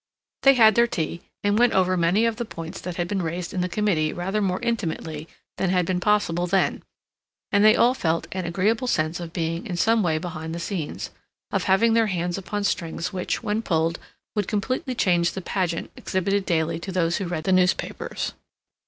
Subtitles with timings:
[0.41, 3.53] They had their tea, and went over many of the points that had been raised
[3.53, 5.27] in the committee rather more intimately
[5.57, 6.81] than had been possible then;
[7.51, 11.11] and they all felt an agreeable sense of being in some way behind the scenes;
[11.51, 13.99] of having their hands upon strings which, when pulled,
[14.35, 18.33] would completely change the pageant exhibited daily to those who read the newspapers.